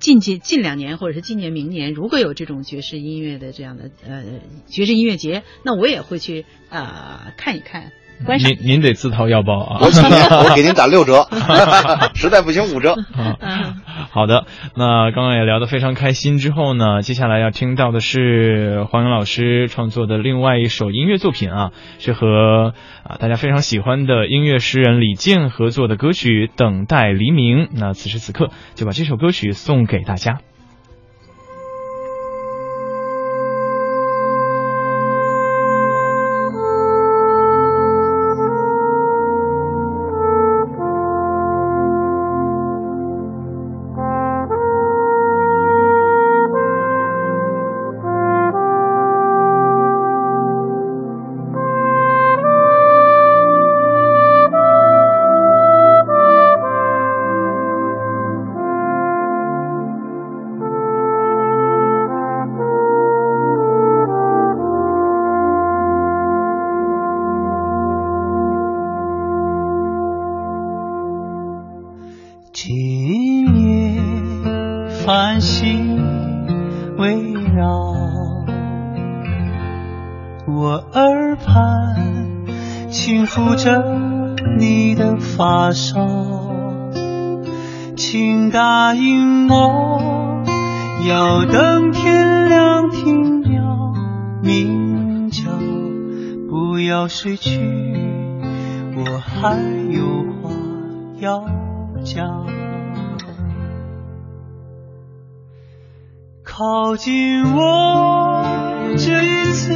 [0.00, 4.24] 近近近两年或者是今年、明年，如果有这种爵士音乐的这样的呃
[4.66, 7.92] 爵士音乐节，那我也会去呃看一看，
[8.24, 8.58] 观赏您。
[8.62, 9.78] 您得自掏腰包啊。
[9.80, 9.86] 我，
[10.48, 11.26] 我给您打六折，
[12.14, 12.94] 实在不行五折。
[13.16, 13.36] 嗯
[14.12, 16.38] 好的，那刚刚也聊得非常开心。
[16.38, 22.72] 之后呢，接下来要听到的是黄勇老师创作的另外一首音乐作品啊，是和
[23.04, 27.66] 啊大家非常喜欢的音乐诗人李健合作的歌曲《等待黎明》。
[27.72, 30.38] 那此时此刻就把这首歌曲送给大家。
[109.52, 109.72] 次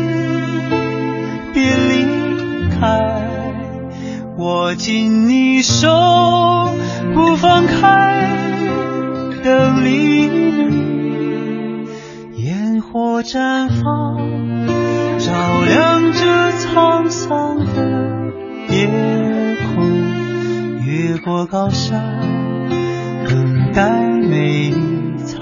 [1.53, 2.07] 别离
[2.81, 3.29] 开，
[4.39, 5.89] 握紧你手，
[7.14, 8.29] 不放开，
[9.43, 11.87] 等黎明，
[12.37, 14.16] 烟火绽放，
[15.18, 15.33] 照
[15.66, 17.66] 亮这沧桑的
[18.70, 18.89] 夜
[19.75, 19.85] 空，
[20.85, 22.01] 越过高山，
[23.29, 23.91] 等待
[24.29, 25.39] 美丽彩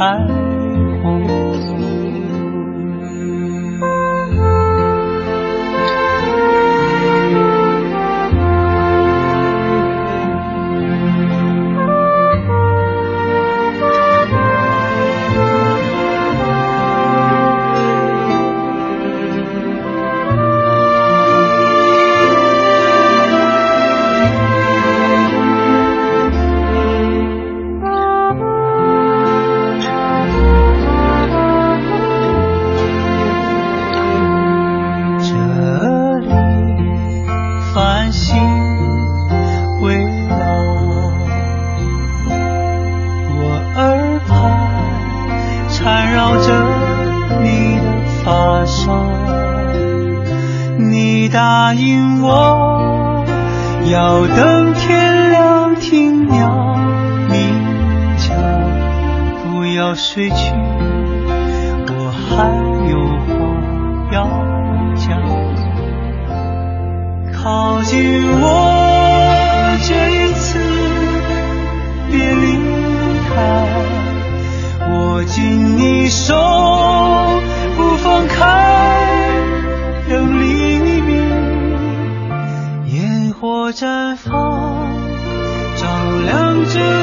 [86.74, 87.01] 亮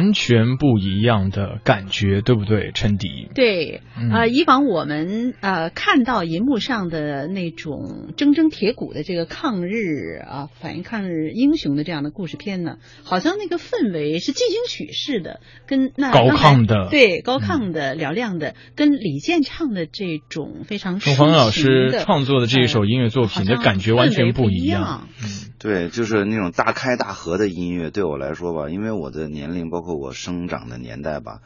[0.00, 3.28] 完全不一样的感觉，对不对，陈迪？
[3.34, 24.80] 对，嗯呃，以往我们呃看到银幕上的那种铮铮铁骨的这个抗日啊，反映抗日英雄的这样的故事片呢，好像那个氛围是进行曲式的，跟那高亢的对高亢的、嘹亮的，跟李健唱的这种非常抒凤凰老师创作的这一首音乐作品的感觉完全不一样。
[24.80, 25.08] 样。
[25.58, 31.40] 对，就是那种大开大合的音乐，对我来说吧，因为我的年龄，包括我生长的年代吧，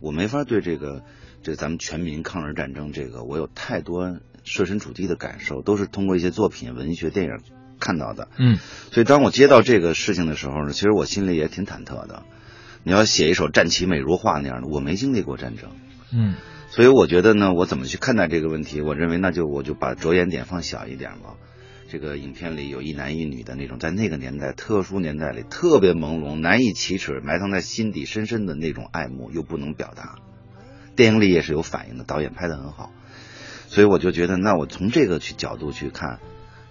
[0.00, 1.02] 我没法对这个
[1.42, 7.32] 这咱们全民抗日战争这个，我有太多设身处地的感受，都是通过一些作品、文学、电影
[7.78, 8.28] 看到的。
[8.38, 8.58] 嗯，
[8.90, 12.22] 所以当我接到这个事情的时候呢，其实我心里也挺忐忑的。
[12.82, 15.70] 你要写一首战旗美如画那样的，我没经历过战争，
[16.12, 16.34] 嗯
[16.70, 18.80] 所以我觉得呢，我怎么去看待这个问题？
[18.80, 21.36] 我认为那就我就把着眼点放小一点吧。
[21.88, 30.16] 这个影片里有一男一女的那种，在那个年代特殊年代里特别朦胧、难以启齿、埋藏在心底深深的那种爱慕，又不能表达。
[30.96, 32.92] 电影里也是有反应的，导演拍的很好，
[33.68, 36.18] 所以我就觉得，那我从这个去角度去看，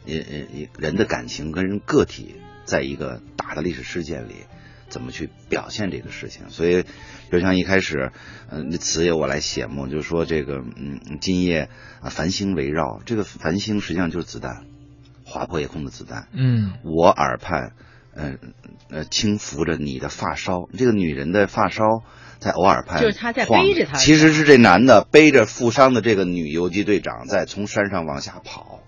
[0.05, 2.36] 也也也人的感情跟人个体
[2.66, 4.34] 在一个大的历史事件里。
[4.89, 6.51] 怎么去表现这个事情？
[6.51, 6.84] 所以，
[7.32, 8.11] 就像一开始，
[8.47, 14.66] 嗯、那词由我来写嘛，就是说这个，嗯，今夜啊，繁星围绕，这个繁星实际上就是子弹，
[15.34, 16.27] 划破夜空的子弹。
[16.31, 17.73] 嗯我耳畔，
[18.13, 18.36] 呃
[18.89, 22.03] 呃，轻拂着你的发梢，这个女人的发梢
[22.38, 28.81] 在偶尔畔，就是他在背着她其实是这男的背着负伤的这个女游击队长在从山上往下跑，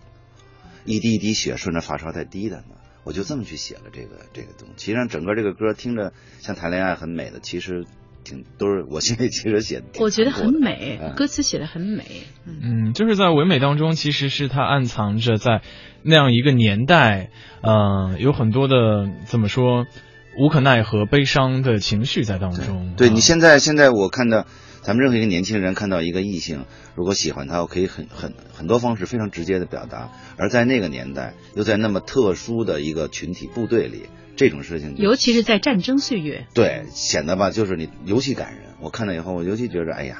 [0.85, 2.75] 一滴一滴血顺着发梢在滴的呢。
[3.03, 4.73] 我就这么去写了这个这个东西。
[4.77, 7.85] 其实上整个这个歌听着像谈恋爱很美的，其实
[8.25, 12.03] 挺都是我心里其实写的，我觉得很美，嗯歌词写的很美。
[12.45, 15.61] 嗯，嗯，就是在唯美当中，其实是它暗藏着在
[16.01, 17.29] 那样一个年代，
[17.61, 19.85] 呃，有很多的怎么说
[20.37, 22.93] 无可奈何、悲伤的情绪在当中。
[22.97, 24.45] 对啊你现在现在我看到
[24.81, 26.65] 咱们任何一个年轻人看到一个异性，
[26.95, 34.03] 如果喜欢他，我可以很很很多方式非常直接的表达，而在那个年代，又在那么特殊的一个群体部队里，
[34.35, 38.63] 这种事情尤其是在战争岁月，对显得吧，就是你尤其感人。
[38.81, 40.17] 我看了以后，我尤其觉得，哎呀，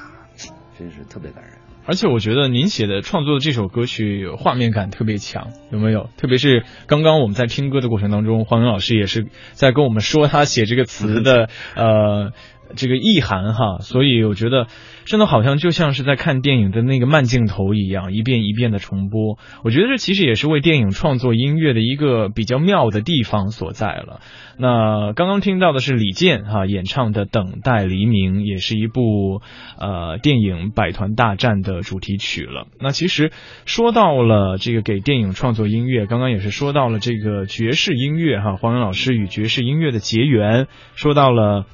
[0.78, 1.52] 真是特别感人。
[1.88, 6.10] 而且我觉得您写的创作的这首歌曲画面感特别强，有没有？
[6.16, 12.32] 特别是刚刚我们在听歌的过程当中，黄勇老师也是在跟我们说他写这个词的 呃
[12.74, 14.66] 这个意涵哈，所以我觉得
[15.04, 19.38] 真的好像就像是在看电影的那个慢镜头一样，一遍一遍的重播。
[19.62, 24.20] 我觉得这其实也是为电影创作音乐的一个比较妙的地方所在了。
[24.58, 29.42] 那刚刚听到的是李健哈、演唱的《等待黎明》，也是一部
[29.78, 32.66] 呃电影《百团大战》的主题曲了。
[32.80, 33.32] 那其实
[33.66, 41.66] 说到了这个给电影创作音乐，刚刚也是说到了这个爵士音乐哈，黄勇老师与爵士音乐的结缘，说到了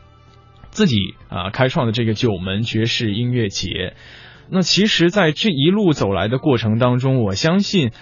[0.73, 0.97] 自己
[1.29, 3.95] 啊开创的这个九门爵士音乐节。
[4.51, 7.93] 那其实，在这一路走来的过程当中，我相信。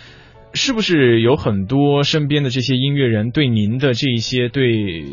[0.52, 5.04] 是不是有很多身边的这些音乐人对您的这一些对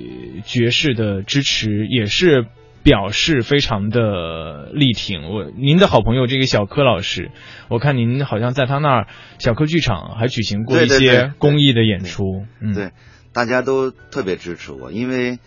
[0.44, 2.48] 爵士的支持，也是
[2.82, 5.30] 表示非常的力挺？
[5.30, 7.30] 我您的好朋友这个小柯老师，
[7.70, 12.24] 我看您好像在他那儿小柯剧场还举行过一些公益的演出，
[12.60, 12.90] 嗯，对，
[13.32, 15.38] 大家都特别支持我，因为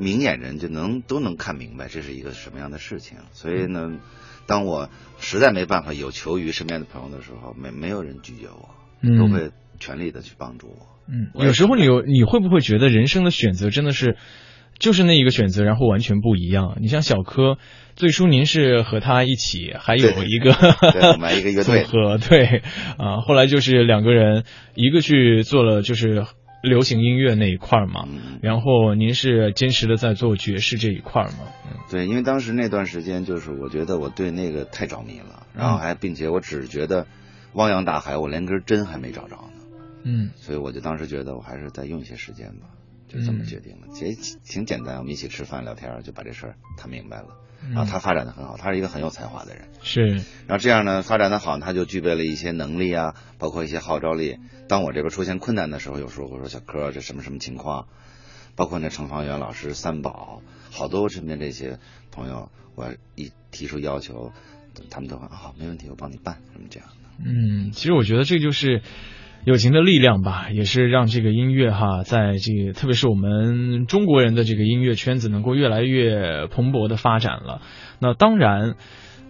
[0.00, 3.98] 明眼人就能都能看明白这是一个什么样的事情，所以呢，
[4.46, 4.88] 当我
[5.20, 8.70] 实在没办法有求于身边的朋友的时候，没没有人拒绝我，
[9.02, 10.86] 嗯都会全力的去帮助我。
[11.08, 14.16] 嗯，有时候你有你会不会觉得人生的选择真的是
[14.78, 16.78] 就是那一个选择，然后完全不一样？
[16.80, 17.58] 你像小柯，
[17.96, 20.52] 最初您是和他一起，还有一个
[20.92, 22.62] 对我们还一个乐队 组合，对
[22.96, 24.44] 啊，后来就是两个人，
[24.74, 26.24] 一个去做了就是
[26.62, 31.78] 流行音乐那一块儿嘛，嗯，然后您是坚持的在做爵士这一块儿嘛，嗯。
[31.90, 37.06] 对，因为当时那段时间就是我觉得我对那个太着迷了，然后还并且我只觉得
[37.54, 39.64] 汪洋大海，我连根针还没找着呢，
[40.04, 40.30] 嗯。
[40.36, 42.68] 所以我就当时觉得我还是再用一些时间吧，
[43.08, 43.44] 就这么嗯。
[43.46, 43.88] 决定了。
[43.92, 47.28] 其实挺简单，我们一起吃饭聊天就把这事儿谈明白了。
[47.62, 49.68] 嗯然后他发展的很好，他是一个很有才华的人。
[49.82, 50.06] 是
[50.46, 54.38] 然后这样呢，发展的好，他就具备了一些能力啊，包括一些号召力。
[54.68, 57.86] 当我这边出现困难的时候，有时候我说小柯，这什么什么情况？
[58.56, 61.78] 包括那程方圆老师、三宝，好多我身边这些
[62.10, 64.32] 朋友，我一提出要求，
[64.90, 66.94] 他们都说好、没问题，我帮你办，什么这样的。
[67.24, 68.82] 嗯，其实我觉得这就是
[69.44, 77.62] 友情的力量吧，也是让这个音乐哈，在这个特别是我们中国人的这个音乐圈子能够越来越蓬勃的发展了。
[78.00, 78.74] 那当然，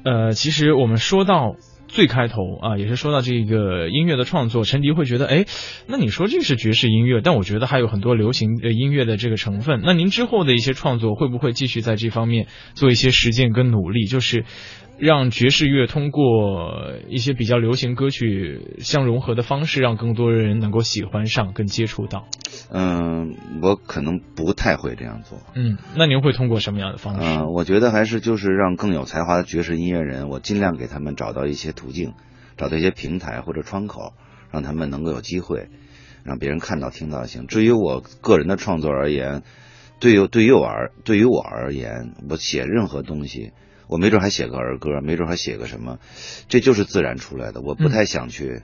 [0.04, 1.56] 呃，其实我们说到。
[1.92, 5.44] 最开头啊，也是说到这个音乐的创作，陈迪会觉得，哎，
[5.88, 9.80] 那你说这是爵士音乐，但我觉得还有很多流行的音乐的这个成分。
[9.82, 14.04] 那您之后的一些创作会不会继续在这方面做一些实践跟努力？
[14.04, 14.44] 就是
[15.00, 22.26] 让爵士乐通过一些比较流行歌曲相融合的方式，让更多人能够喜欢上跟接触到。
[22.70, 25.38] 嗯，我可能不太会这样做。
[25.54, 27.38] 嗯，那您会通过什么样的方式？
[27.38, 32.12] 嗯、我觉得还是就是让更有才华的爵士音乐人，我尽量给他们找到一些途径，
[32.58, 34.12] 找到一些平台或者窗口，
[34.50, 35.68] 让他们能够有机会，
[36.24, 37.46] 让别人看到听到行。
[37.46, 39.42] 至于我个人的创作而言，
[39.98, 43.52] 对于对于我而对于我而言，我写任何东西，
[43.90, 45.98] 我没准还写个儿歌，没准还写个什么，
[46.48, 47.60] 这就是自然出来的。
[47.60, 48.62] 我不太想去，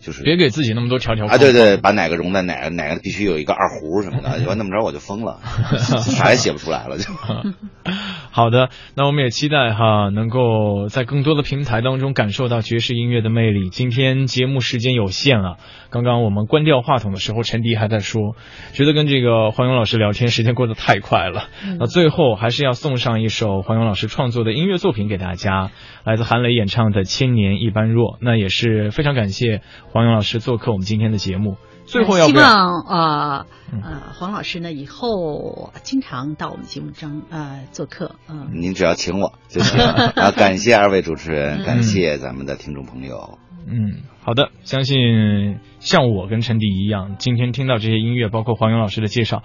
[0.00, 5.40] 就是别给自己那么多条条啊，对对，把哪个融在哪个哪个必须有一个二胡什么的，完那么着我就疯了，
[6.04, 7.10] 啥也写不出来了就。
[8.34, 13.68] 好的，那我们也期待哈，能够在更多的平台当中感受到爵士音乐的魅力。
[13.68, 15.56] 今天节目时间有限啊，
[15.90, 18.34] 刚刚我们关掉话筒的时候，陈迪还在说，
[18.72, 21.48] 觉得跟这个黄勇老师聊天时间过得太快了。
[21.78, 25.70] 那最后还是要送上一首黄勇老师创作的音乐作品给大家，
[26.02, 28.14] 来自韩磊演唱的《千年一般若》。
[28.22, 29.60] 那也是非常感谢
[29.90, 31.58] 黄勇老师做客我们今天的节目。
[31.84, 32.34] 最后要希？
[32.34, 39.80] 望呃嗯呃黄老师呢以后经常到我们节目中呃做客，嗯、您只要请我就行。
[39.82, 43.38] 啊，感谢二位主持人，感谢咱们的听众朋友。
[43.66, 49.42] 嗯，好的，相信像我跟陈迪一样，今天听到这些音乐，包括黄勇老师的介绍，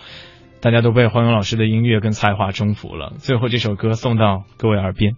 [0.59, 3.13] 大家都被黄勇老师的音乐跟才华征服了。
[3.19, 5.15] 最后这首歌送到各位耳边。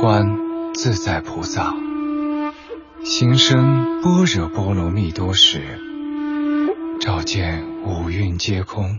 [0.00, 0.26] 观
[0.74, 1.74] 自在菩萨，
[3.08, 5.60] 行深般若波罗蜜多时，
[6.98, 8.98] 照见五蕴皆空，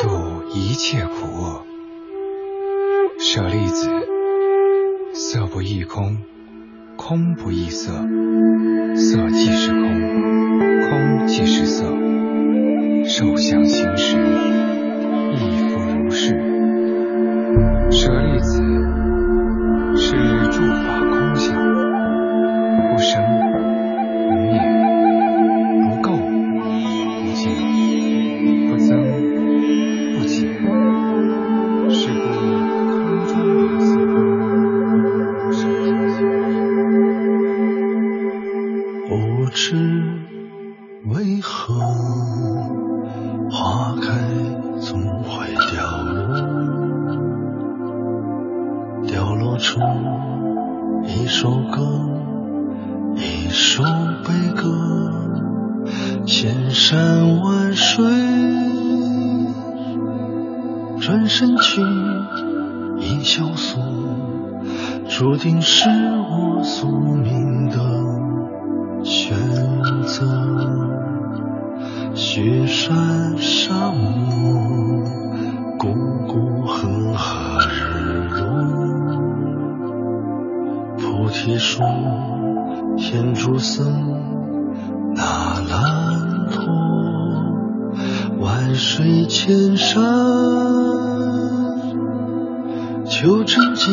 [0.00, 1.66] 度一切苦厄。
[3.18, 3.90] 舍利子，
[5.12, 6.18] 色不异空，
[6.96, 7.90] 空不异色，
[8.94, 9.80] 色即是空，
[10.88, 11.84] 空即是色，
[13.06, 14.16] 受想行识，
[15.34, 16.28] 亦复如是。
[17.90, 18.62] 舍利子，
[19.96, 20.12] 是
[20.52, 20.83] 诸法空相，不
[23.04, 23.22] 生
[24.30, 24.58] 不灭，
[25.82, 26.08] 不垢
[27.22, 27.42] 不净，
[28.66, 28.88] 不增
[30.16, 30.34] 不减。
[31.90, 32.24] 是故
[32.88, 32.96] 空
[33.28, 33.86] 中有色，
[39.08, 39.12] 不
[39.52, 39.60] 知
[41.04, 41.52] 为何
[43.50, 44.02] 花开
[44.80, 44.88] 总
[45.22, 45.28] 会
[45.70, 46.16] 凋落，
[49.06, 49.78] 凋落出
[51.04, 52.00] 一首歌，
[53.16, 53.82] 一首
[54.24, 54.68] 悲歌，
[56.26, 58.04] 千山万水，
[61.00, 61.80] 转身去
[62.98, 63.82] 一萧索，
[65.08, 67.78] 注定是我宿命的。
[69.04, 69.36] 选
[70.06, 70.24] 择
[72.14, 75.04] 雪山沙漠，
[75.78, 75.92] 谷
[76.26, 77.74] 谷恒河日
[78.30, 78.42] 落，
[80.96, 81.82] 菩提树，
[82.96, 83.84] 天竺僧，
[85.14, 86.64] 那烂陀，
[88.40, 90.02] 万水千山，
[93.04, 93.92] 求真经，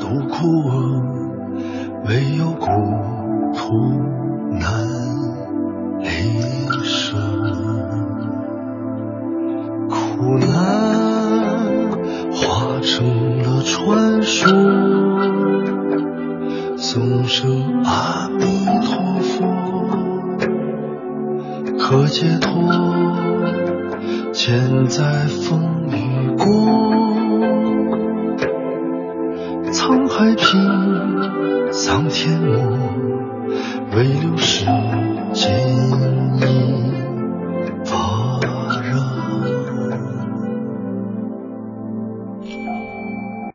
[0.00, 1.02] 度苦厄，
[2.06, 2.66] 唯有苦。
[3.52, 3.90] 苦